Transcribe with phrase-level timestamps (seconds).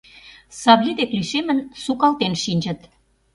[0.61, 2.79] Савлий деке лишемын, сукалтен шинчыт.